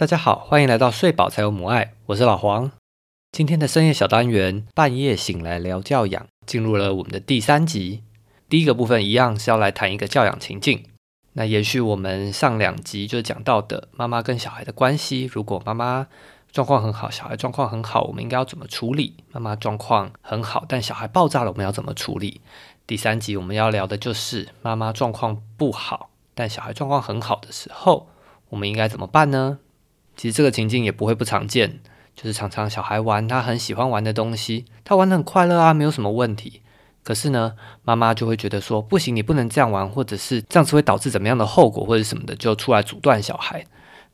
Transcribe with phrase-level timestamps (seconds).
[0.00, 2.72] 大家好，欢迎来到睡饱才有母爱，我是老黄。
[3.32, 8.02] 今天的深夜小单元，半夜醒来聊教养，进入了我们的第三集。
[8.48, 10.86] 第一个部分一样是要来谈一个教养情境。
[11.34, 16.06] 那延续我们上两集就讲到的妈妈跟小孩的关系，如果妈妈
[16.50, 19.16] 状况很好，小孩状况很好，我们应该要怎么处理？
[19.32, 22.40] 妈妈状况很好，但小孩爆炸了，我们要怎么处理？
[22.86, 28.08] 第三集我们要聊的就是妈妈状况不好，但小孩状况很好的时候，
[28.48, 29.58] 我们应该怎么办呢？
[30.20, 31.80] 其实这个情境也不会不常见，
[32.14, 36.60] 就是常常小孩玩他很喜欢玩的东西，他玩的很快乐啊，没有什么问题。
[37.02, 43.64] 可是呢，妈妈就会觉得说不行，你不能这样玩，或者是这样子会导致怎么样的后果或者什么的，就出来阻断小孩。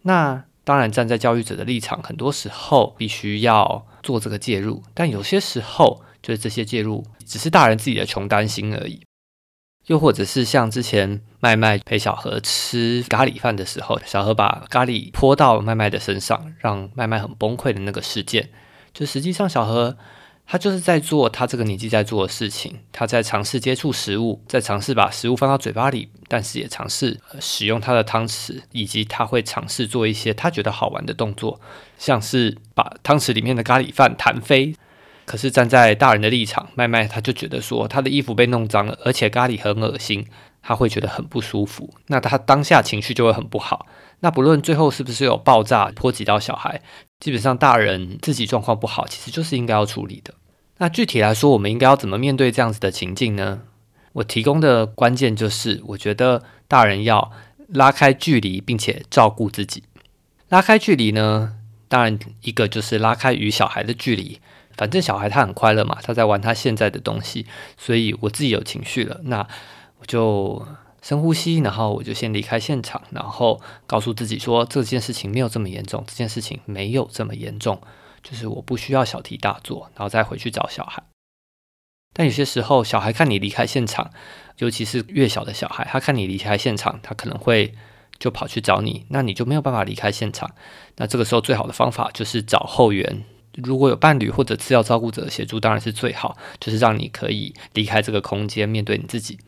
[0.02, 9.00] 那当然站在教育者的立场，很多时候必须要做这个介入，但有些时候就是这些介入只是大人自己的穷担心而已。
[9.86, 18.50] 又或者是像之前麦麦陪小何吃咖喱饭的时候，小何把咖喱泼到麦麦的身上，让麦麦很崩溃的那个事件，
[18.92, 19.96] 就实际上小何
[20.48, 31.60] 他就是在做他这个年纪在做的事情，他在尝试接触食物，在尝试把食物放到嘴巴里，但是也尝试使用他的汤匙，以及他会尝试做一些他觉得好玩的动作，
[31.98, 34.74] 像是把汤匙里面的咖喱饭弹飞。
[35.26, 40.24] 可是站在大人的立场，麦麦他就觉得说他的衣服被弄脏了，而且咖喱很恶心，
[40.62, 41.92] 他会觉得很不舒服。
[42.06, 43.86] 那他当下情绪就会很不好。
[44.20, 46.80] 那不论最后是不是有爆炸波及到小孩，
[47.20, 50.32] 基本上大人自己状况不好，其实就是应该要处理的。
[50.78, 53.62] 那具体来说，我们应该要怎么面对这样子的情境呢？
[54.12, 57.32] 我提供的关键就是，我觉得大人要
[57.68, 59.82] 拉开距离，并且照顾自己。
[60.48, 61.54] 拉开距离呢，
[61.88, 64.40] 当然一个就是拉开与小孩的距离。
[64.76, 67.46] 反正小孩他很快乐嘛，他在玩他现在的东西，
[67.78, 69.46] 所以我自己有情绪了，那
[69.98, 70.66] 我就
[71.00, 77.80] 深呼吸，然后我就先离开现场，然后告诉自己说这件事情没有这么严重，这件事情没有这么严重，
[78.22, 81.02] 就是我不需要小题大做，然后再回去找小孩。
[82.12, 84.10] 但有些时候，小孩看你离开现场，
[84.58, 87.74] 尤其是越小的小孩，他看你离开现场，他可能会
[88.18, 90.50] 就跑去找你，那你就没有办法离开现场。
[90.96, 93.22] 那这个时候最好的方法就是找后援。
[93.62, 99.38] 如果有伴侣或者次要照顾者协助，当然是最好，就是让你可以离开这个空间，面对你自己。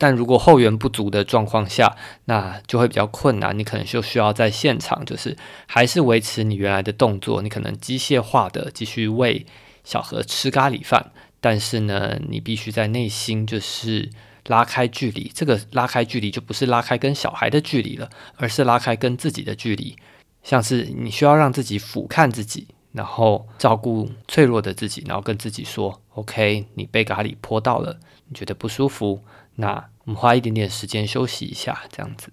[0.00, 3.58] 但如果后援不足的状况下，那就会比较困难。
[3.58, 9.44] 你可能就需要在现场，就是还是维持你原来的动作，你可能机械化的继续喂
[9.82, 11.10] 小何吃咖喱饭，
[11.40, 14.08] 但是呢，你必须在内心就是
[14.46, 15.32] 拉开距离。
[15.34, 19.96] 这个拉开距离就不是拉开跟小孩的距离了，而是拉开跟自己的距离，
[20.44, 22.68] 像是你需要让自己俯瞰自己。
[22.92, 29.22] 然后照顾脆弱的自己，然后跟自己说：“OK，你被咖喱泼到了，你觉得不舒服，
[29.56, 32.32] 那我们花一点点时间休息一下，这样子。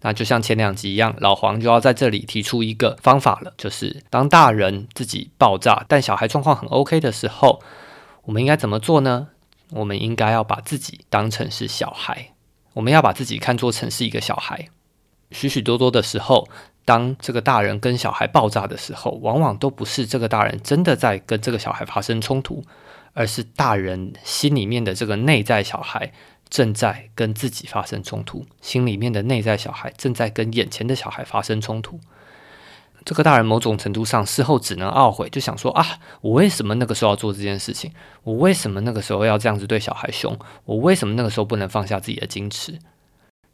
[0.00, 7.62] 那就像前两集一样，老黄就要在这里提出一个方法了，就是当大人自己爆炸，但小孩状况很 OK 的时候，
[8.24, 9.28] 我们应该怎么做呢？
[9.70, 12.32] 我们应该要把自己当成是小孩，
[12.72, 14.68] 我们要把自己看作成是一个小孩，
[15.30, 16.48] 许许多多的时候。”
[16.84, 22.62] 当这个大人跟小孩爆炸的时候，往往都不是这个大人真的在跟这个小孩发生冲突，
[23.12, 26.12] 而是大人心里面的这个内在小孩
[26.50, 31.98] 正在跟自己发生冲突，心里面的内在小孩正在跟眼前的小孩发生冲突。
[33.04, 37.92] 这个大人某种程度上事后只能懊悔，就想说啊，我为什么那个时候要做这件事情？
[38.22, 40.38] 我为什么那个时候要这样子对小孩凶？
[40.64, 42.78] 我为什么那个时候不能放下自己的矜持？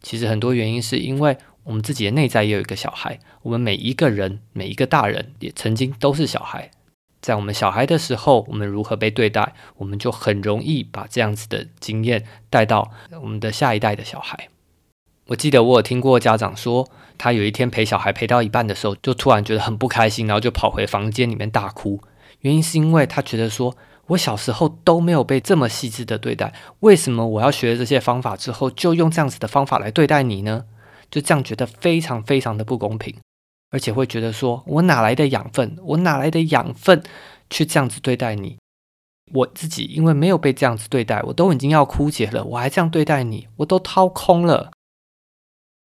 [0.02, 1.36] 其实很多原因是因为。
[1.64, 6.70] 我们自己的内在也有一个小孩，我们每一个人，每一个大人也曾经都是小孩。
[7.20, 12.90] 在我们小孩的时候，我们如何被对待，我们就很容易把这样子的经验带到
[13.20, 14.48] 我们的下一代的小孩。
[15.26, 16.88] 我记得我有听过家长说，
[17.18, 22.00] 他有一天陪小孩陪到一半的时候，就突然觉得很不开心，然后就跑回房间里面大哭。
[22.40, 23.76] 原因是因为他觉得说，
[24.10, 30.64] 我小时候都没有被这么细致的对待，为什么我要学这些方法之后，就用这样子的方法来对待你呢？
[31.10, 33.14] 就这样觉得非常非常的不公平，
[33.70, 35.76] 而且会觉得说，我哪来的养分？
[35.82, 37.02] 我哪来的养分
[37.48, 38.58] 去这样子对待你？
[39.32, 44.72] 我自己因为没有被这样子对待，我都已经要枯竭了，我还这样对待你，我都掏空了。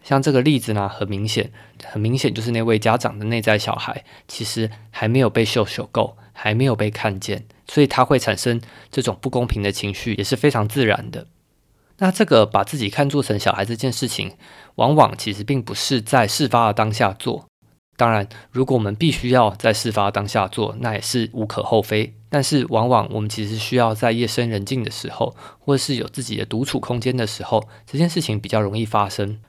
[0.04, 1.52] 像这个例子呢，很明显，
[1.84, 11.28] 很明显就是那位家长的内在小孩，其实还没有被秀秀够，还没有被看见，所以他会产生这种不公平的情绪，也是非常自然的。
[11.98, 14.36] 那这个把自己看作成小孩这件事情，
[14.76, 17.46] 往往其实并不是在事发的当下做。
[17.98, 22.14] 当然，如果我们必须要在事发当下做，那也是无可厚非。
[22.30, 29.40] 但是，往往我们其实需要在夜深人静的时候，或是有自己的独处空间的时候，这件事情比较容易发生。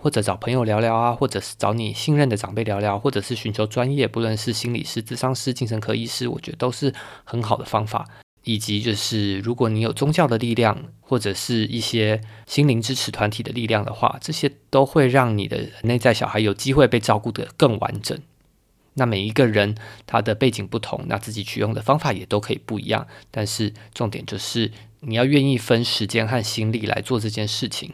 [0.00, 8.06] 或者找朋友聊聊啊，或者是找你信任的长辈聊聊，或者是寻求专业，不论是心理师、咨商师、精神科医师，我觉得都是很好的方法。
[8.44, 18.16] 以及就是，如果你有宗教的力量，或者是一些心灵支持团体的力量的话，这些都会让你的内在小孩有机会被照顾得更完整。
[18.94, 23.06] 那每一个人他的背景不同，那自己取用的方法也都可以不一样。
[23.30, 24.70] 但是重点就是
[25.00, 27.92] 你要愿意分时间和心力来做这件事情。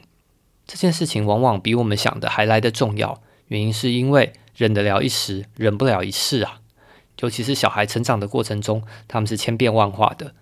[0.67, 3.23] 这件事情往往比我们想的还来得重要。
[3.49, 6.61] 原因是因为忍得了一时，忍不了一世啊。
[7.21, 10.35] 尤其是小孩成长的过程中，他们是千变万化的。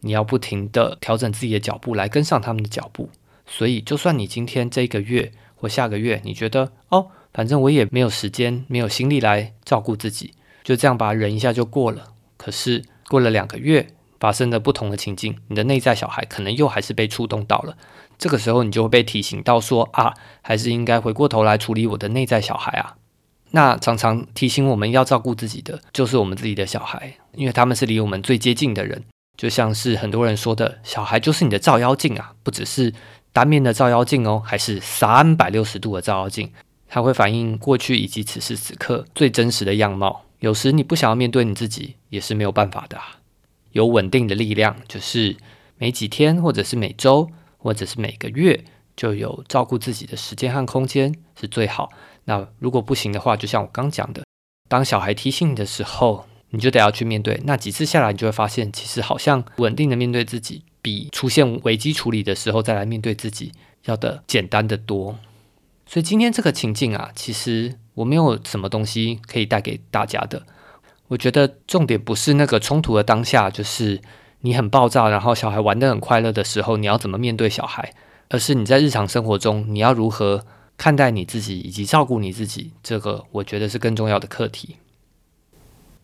[0.00, 3.10] 你要不停的调整自己的脚步来跟上他们的脚步，
[3.46, 10.34] 所以就算你今天这个月或下个月，你觉得哦，反正我也没有时间、没有心力来照顾自己，
[10.64, 12.12] 就这样吧忍一下就过了。
[12.36, 17.76] 可是过了两个月，发生了不同的情境，你的内在小孩可能又还是被触动到了。
[18.20, 22.94] 这个时候，你就会被提醒到说啊，还是应该回过头来处理我的内在小孩啊。
[23.52, 29.02] 那常常提醒我们要照顾自己的，就是我们自己的小孩，因为他们是离我们最接近的人。
[29.36, 32.92] 就像是很多人说的，小孩就是你的照妖镜啊，不只是
[33.32, 36.52] 单面的照妖镜哦，还是三百六十度的照妖镜，
[36.86, 40.26] 它会反映过去以及此时此刻最真实的样貌。
[40.40, 43.00] 有时你不想要面对你自己，也是没有办法的。
[43.72, 45.36] 有稳定的力量，就是
[45.78, 48.64] 每几天，或者是每周，或者是每个月，
[48.96, 51.90] 就有照顾自己的时间和空间是最好。
[52.24, 54.24] 那如果不行的话，就像我刚讲的，
[54.68, 56.26] 当小孩提醒你的时候。
[56.52, 63.52] 你就得要去面对，那几次下来，你就会发现，其实好像稳定的面对自己，比出现危机处理的时候再来面对自己
[63.84, 65.16] 要的简单的多。
[65.86, 70.44] 所以今天这个情境啊，其实我没有什么东西可以带给大家的。
[71.06, 74.00] 我觉得重点不是那个冲突的当下，就是
[74.42, 77.92] 你很暴躁，然后小孩玩得很快乐的时候，你要怎么面对小孩，
[78.28, 80.44] 而是你在日常生活中，你要如何
[80.76, 84.76] 看待你自己以及照顾你自己，这个我觉得是更重要的课题。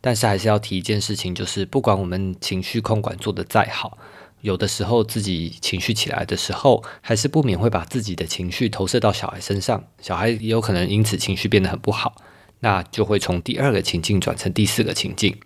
[0.02, 3.98] 但是还是要提一件事情，就是不管我们情绪控管做得再好，
[4.42, 12.14] 有的时候自己情绪起来的时候，还是不免会把自己的情绪投射到小孩身上，小孩也有可能因此情绪变得很不好，
[12.60, 15.36] 那就会从第二个情境转成第四个情境。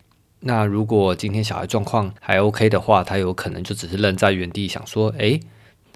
[0.41, 5.41] 那如果今天小孩状况还 OK 的话，他有可能就只是愣在原地，想说：“诶，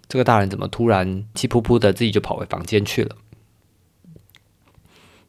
[0.08, 3.17] 这个大人怎么突然气扑扑的自己就跑回房间去了？”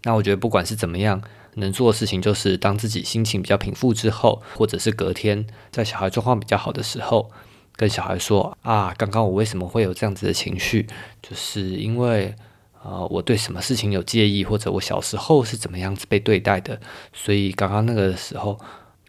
[0.04, 1.22] 那我觉得不管是怎么样。
[1.58, 7.32] 能做的事情就是，当自己心情比较平复之后，或者是隔天在小孩状况比较好的时候，
[7.78, 10.86] 跟小孩说：“啊，刚刚我为什么会有这样子的情绪？
[11.22, 12.36] 就是因为，
[12.84, 16.78] 呃，我对什么事情有介意，或者我小时候是怎么样子被对待的，
[17.14, 18.60] 所以刚刚那个时候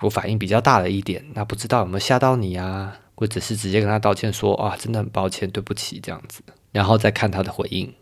[0.01, 1.25] 我反应比较大了一点。
[1.35, 2.99] 那不知道有没有吓到你啊？
[3.15, 7.93] 或者是直接跟他道歉说：啊，真的很抱歉，对不起，这样子，然后再看他的回应。”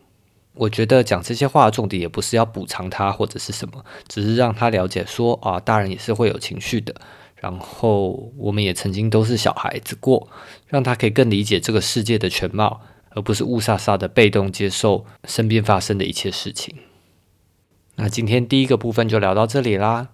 [0.56, 6.94] 我觉得讲这些话的重点也不是要补偿他或者是什么，只是让他了解说啊，大人也是会有情绪的，
[7.34, 10.28] 然后我们也曾经都是小孩子过，
[10.68, 12.80] 让他可以更理解这个世界的全貌，
[13.10, 16.76] 而不是雾煞煞的被动接受身边发生的一切事情。
[17.96, 20.10] 那今天第一个部分就聊到这里啦，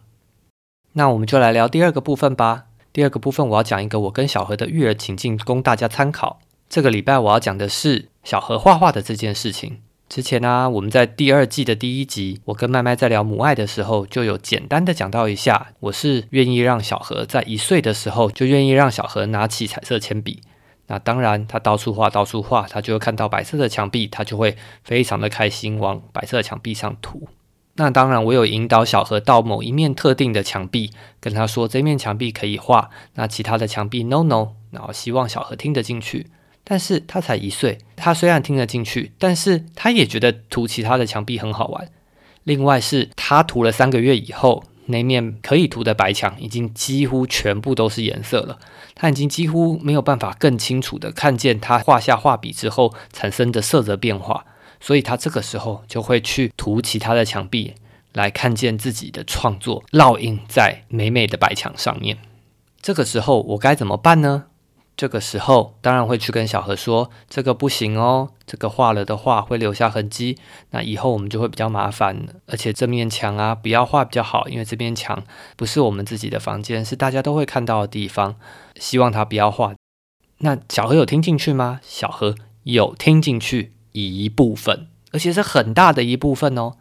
[0.92, 2.64] 那我们就来聊第二个部分吧。
[2.92, 6.40] 第二个部分我要讲一个我跟小何的育儿情境，供大家参考。
[6.68, 9.78] 这个礼拜我要讲的是小何画画的这件事情。
[10.08, 20.40] 之前呢，我们在第二季的第一集，我跟麦麦在聊母爱的时候，就有简单的讲到一下，我是愿意让小何在一岁的时候就愿意让小何拿起彩色铅笔。
[20.88, 27.28] 那当然，他到处画，到处画，他就会看到白色的墙壁，他就会非常的开心，往白色的墙壁上涂。
[27.80, 36.26] 那当然，我有引导小何到某一面特定的墙壁，跟他说这面墙壁可以画，那其他的墙壁 no no，然后希望小何听得进去。
[36.62, 41.88] 但是他才一岁，他虽然听得进去，但是他也觉得涂其他的墙壁很好玩。
[42.44, 48.58] 另外是他涂了三个月以后，那面可以涂的白墙已经几乎全部都是颜色了，
[48.94, 54.44] 他已经几乎没有办法更清楚的看见他画下画笔之后产生的色泽变化，
[54.80, 57.74] 所以他这个时候就会去涂其他的墙壁，
[58.12, 62.18] 来看见自己的创作烙印在美美的白墙上面。
[62.80, 64.46] 这个时候我该怎么办呢？
[64.96, 70.36] 这个时候当然会去跟小何说，这个不行哦，这个画了的话会留下痕迹，
[70.70, 72.26] 那以后我们就会比较麻烦。
[72.46, 75.22] 而且这面墙啊，不要画比较好，因为这面墙
[75.56, 78.36] 不是我们自己的房间，是大家都会看到的地方，
[78.76, 79.74] 希望他不要画。
[80.38, 81.80] 那小何有听进去吗？
[81.82, 82.34] 小何
[82.64, 86.74] 有听进去一部分，而且是很大的一部分哦。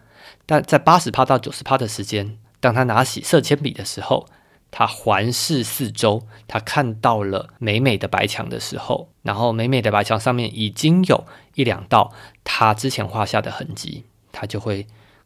[0.46, 4.28] 但在八十趴到九十趴的时间，当他拿起色铅笔的时候。
[4.72, 11.26] 他环视四周，他看到了美美的白墙的时候，然后美美的白墙上面已经有
[11.56, 12.14] 一两道
[12.44, 14.06] 他之前画下的痕迹。
[14.32, 14.86] 他就会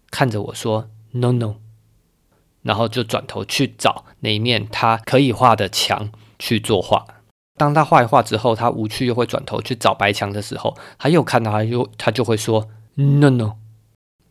[0.10, 1.56] 看着我说 “no no”，
[2.62, 6.10] 然后就转头去找那一面他可以画的墙
[6.40, 7.06] 去作画。
[7.57, 13.53] 当他画一画之后，他无趣又会转头去找白墙的时候，他又看到他又他就会说 “no no”。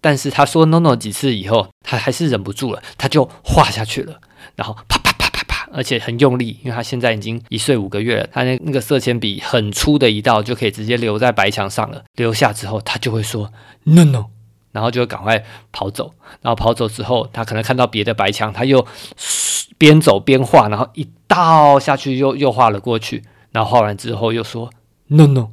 [0.01, 4.21] 但是他说 “no no” 几次以后，他还是忍不住了，他就画下去了，
[4.57, 12.03] 然后啪啪啪啪啪，而且很用力，因为他现在已经一岁五个月了，他那那个色铅笔很粗的一道就可以直接留在白墙上了。
[12.17, 13.53] 留下之后，他就会说
[13.85, 14.25] “no no”，
[14.73, 16.13] 然后就赶快跑走。
[16.41, 18.85] 然后跑走之后，他可能看到别的白墙，他又
[19.83, 23.25] 边走边画，然后一道下去又又画了过去。
[23.51, 24.71] 然后画完之后又说
[25.09, 25.49] “no no”，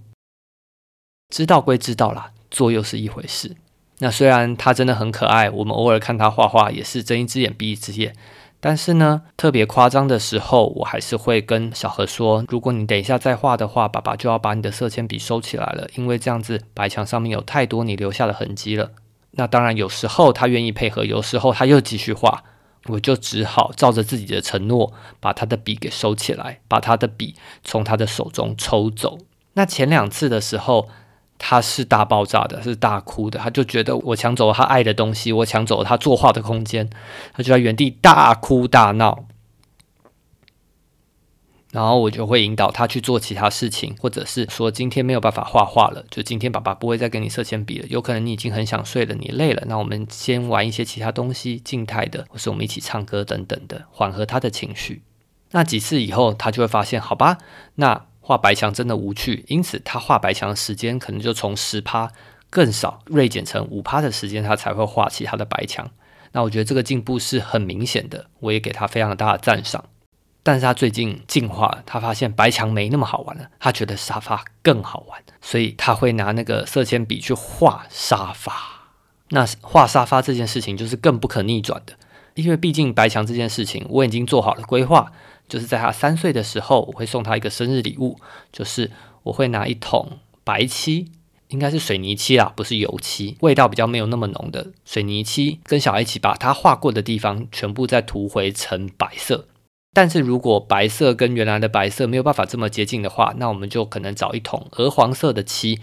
[1.33, 3.55] 知道归知道啦，做又是一回事。
[3.97, 8.15] 那虽然他真的很可爱，我们偶尔看他画画也是睁一只眼闭一只眼。
[8.59, 18.91] 但是呢，特别夸张的时候，我还是会跟小何说：如果你等一下再画的话，爸爸就要把你的色铅笔收起来了，因为这样子白墙上面有太多你留下的痕迹了。
[19.31, 22.43] 那当然，有时候他愿意配合，有时候他又继续画，
[22.85, 29.17] 我就只好照着自己的承诺，把他的笔给收起来，把他的笔从他的手中抽走。
[29.53, 30.89] 那前两次的时候。
[31.41, 36.89] 他是大爆炸的，是大哭的，他就觉得我抢走了他爱的东西，我抢走了他作画的空间，
[37.31, 39.23] 他就在原地大哭大闹。
[41.71, 55.03] 然后我就会引导他去做其他事情，或者是说今天没有办法画画了，就今天爸爸不会再给你色铅笔了，有可能你已经很想睡了，你累了，那我们先玩一些其他东西，静态的，或是我们一起唱歌等等的，缓和他的情绪。
[55.51, 57.37] 那几次以后，他就会发现，好吧，
[57.75, 58.05] 那。
[58.21, 62.11] 画白墙真的无趣，因此他画白墙的时间可能就从十趴
[62.51, 65.89] 更少锐减成五趴的时间，他才会画其他的白墙。
[66.33, 69.83] 那我觉得这个进步是很明显的，我也给他非常大的赞赏。
[70.41, 78.53] 但是他最近进化了，他发现白墙没那么好玩了，他觉得沙发更好玩，所以他会拿那个色铅笔去画沙发。
[79.29, 81.93] 那画沙发这件事情就是更不可逆转的，
[82.35, 85.11] 因为毕竟白墙这件事情我已经做好了规划。
[85.47, 88.19] 就是在他三岁的时候，我会送他一个生日礼物，
[88.51, 88.91] 就是
[89.23, 91.11] 我会拿一桶白漆，
[91.47, 99.47] 应该是水泥漆啦，不是油漆，味道比较没有那么浓的水泥漆，跟小孩一起把他画过的地方全部再涂回成白色。
[99.93, 105.79] 但是如果白色跟原来的白色没有办法这么接近的话，那我们就可能找一桶鹅黄色的漆。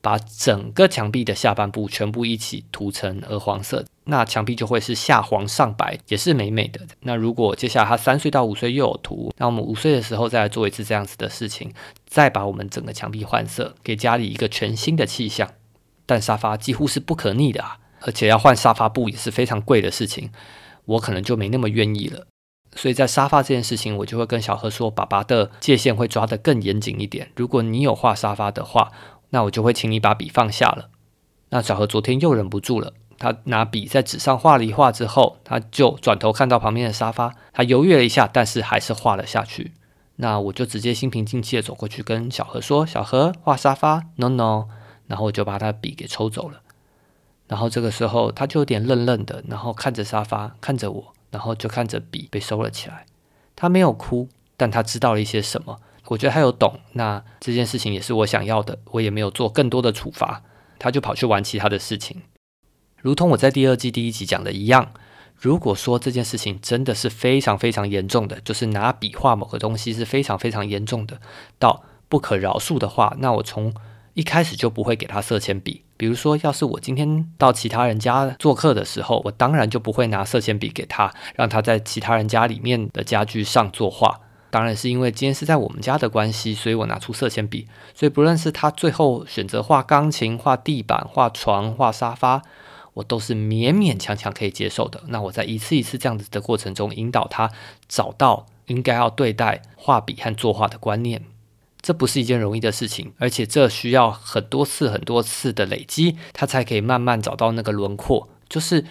[0.00, 6.80] 把整个墙壁的下半部全部一起涂成鹅黄色，那墙壁就会是下黄上白，也是美美的。
[7.00, 11.74] 那如果接下来他三岁到五岁又有涂，那我们五岁的时候再来做一次这样子的事情，
[12.06, 15.50] 再把我们整个墙壁换色，给家里一个全新的气象。
[16.06, 20.30] 但沙发几乎是不可逆的啊，而且要换沙发布也是非常贵的事情，
[20.84, 22.28] 我可能就没那么愿意了。
[22.78, 27.32] 所以在沙发这件事情，我就会跟小何说，爸爸的界限会抓得更严谨一点。
[27.34, 28.92] 如果你有画沙发的话，
[29.30, 30.88] 那我就会请你把笔放下了。
[31.48, 39.72] 那小何昨天又忍不住了，他拿笔在纸上画了一画之后，他就转头看到旁边的沙发，他犹豫了一下，但是还是画了下去。
[40.20, 44.66] 那我就直接心平气静的走过去跟小何说：“小何画沙发，no no。”
[45.08, 46.60] 然后我就把他笔给抽走了。
[47.48, 53.06] 然后这个时候他就有点愣愣的，然后看着沙发，看着我，然后就看着笔被收了起来。
[53.56, 55.80] 他没有哭，但他知道了一些什么。
[56.06, 60.42] 我觉得他有懂，那这件事情也是我想要的，我也没有做更多的处罚，
[60.78, 62.22] 他就跑去玩其他的事情。
[63.02, 64.92] 如同我在第二季第一集讲的一样，
[65.36, 71.20] 如果说这件事情真的是非常非常严重的，就是拿笔画某个东西是非常非常严重的，
[71.58, 73.74] 到不可饶恕的话，那我从
[74.14, 75.84] 一开始就不会给他色铅笔。
[75.98, 84.20] 比如说，要是我今天到其他人家做客的时候，我当然就不会拿色铅笔给他，让他在其他人家里面的家具上作画。
[84.50, 87.66] 当然是因为今天是在我们家的关系，所以我拿出色铅笔。
[87.94, 92.40] 所以不论是他最后选择画钢琴、画地板、画床、画沙发，
[92.94, 95.02] 我都是勉勉强强可以接受的。
[95.08, 97.50] 那我在一次一次这样子的过程中，引导他
[97.88, 101.24] 找到应该要对待画笔和作画的观念。
[101.80, 108.28] 这不是一件容易的事情，而且这需要很多次、很多次的累积，他才可以慢慢找到那个轮廓。
[108.48, 108.84] 就是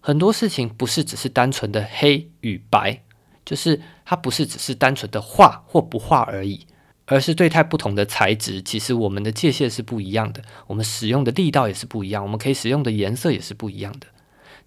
[0.00, 3.00] 很多事情不是只是单纯的黑与白。
[3.46, 6.66] 就是它不是只是单纯的画或不画而已，
[7.04, 14.06] 而是对待不同的材质，其实我们的界限是不一样的，我们使用的力道也是不一样，我们可以使用的颜色也是不一样的。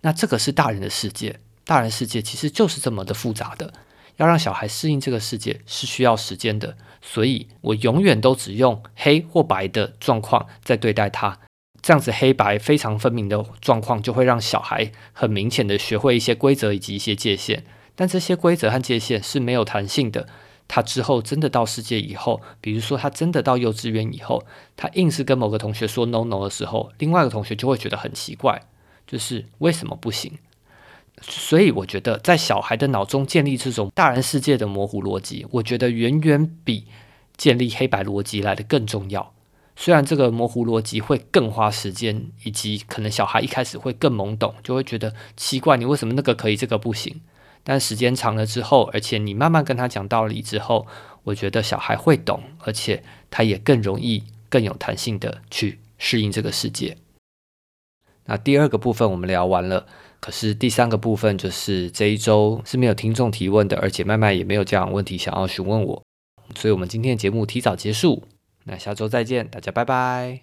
[0.02, 3.74] 那这个是大人的世界，大人世界其实就是这么的复杂的，
[4.18, 6.76] 要让小孩适应这个世界是需要时间的。
[7.02, 11.40] 所以我永远都只用黑或白的状况在对待他，
[11.82, 17.64] 这样子黑白非常分明的状况，就会让小孩很明显的学会一些规则以及一些界限。
[17.96, 20.28] 但这些规则和界限是没有弹性的，
[20.68, 24.44] 他之后真的到世界以后，比如说他真的到幼稚园以后，
[24.76, 28.62] 他硬是跟某个同学说 no no 的时候，另外一个同学就会觉得很奇怪，
[29.08, 30.38] 就是为什么不行？
[31.22, 36.86] 所以我觉得在小孩的脑中建立这种大人世界的模糊逻辑，我觉得远远比
[37.36, 39.34] 建立黑白逻辑来的更重要。
[39.76, 47.22] 虽然这个模糊逻辑会更花时间，以及可能小孩一开始会更懵懂，就会觉得奇怪，你为什么那个可以，这个不行？
[47.64, 50.88] 但时间长了之后，而且你慢慢跟他讲道理之后，
[51.24, 56.98] 我觉得小孩会懂，而且他也更容易、更有弹性的去适应这个世界。
[58.26, 59.86] 那第二个部分我们聊完了，
[60.20, 66.04] 可是第三个部分就是这一周是没有听众提问的，而且麦麦也没有这样问题想要询问我，
[66.56, 68.24] 所以我们今天的节目提早结束。
[68.66, 70.42] 那下周再见，大家拜拜。